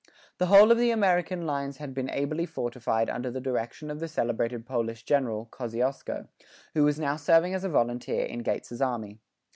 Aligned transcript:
The 0.39 0.47
whole 0.47 0.71
of 0.71 0.79
the 0.79 0.89
American 0.89 1.45
lines 1.45 1.77
had 1.77 1.93
been 1.93 2.09
ably 2.09 2.47
fortified 2.47 3.07
under 3.07 3.29
the 3.29 3.39
direction 3.39 3.91
of 3.91 3.99
the 3.99 4.07
celebrated 4.07 4.65
Polish 4.65 5.03
general, 5.03 5.47
Kosciusko, 5.51 6.27
who 6.73 6.83
was 6.83 6.97
now 6.99 7.17
serving 7.17 7.53
as 7.53 7.63
a 7.63 7.69
volunteer 7.69 8.25
in 8.25 8.39
Gates's 8.39 8.81
army. 8.81 9.19